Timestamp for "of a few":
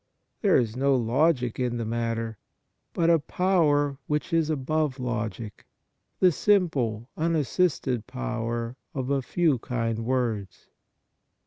8.95-9.59